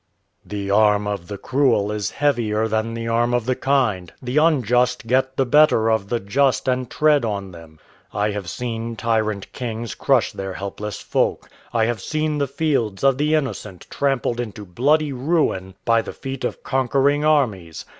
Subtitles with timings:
[0.43, 4.11] "The arm of the cruel is heavier than the arm of the kind.
[4.19, 7.77] The unjust get the better of the just and tread on them.
[8.11, 11.51] I have seen tyrant kings crush their helpless folk.
[11.71, 16.43] I have seen the fields of the innocent trampled into bloody ruin by the feet
[16.43, 17.85] of conquering armies.